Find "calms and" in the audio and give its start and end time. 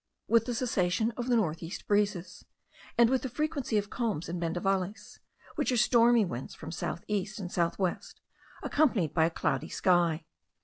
3.91-4.41